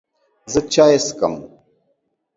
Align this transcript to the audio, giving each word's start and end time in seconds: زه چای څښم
زه 0.51 0.59
چای 0.71 0.97
څښم 1.05 1.35